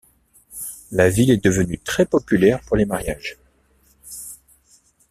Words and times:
La 0.91 1.11
ville 1.11 1.29
est 1.29 1.45
devenue 1.45 1.77
très 1.77 2.07
populaire 2.07 2.59
pour 2.61 2.75
les 2.75 2.85
mariages. 2.85 3.37